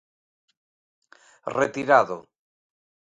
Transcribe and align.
Retirado. 1.59 2.17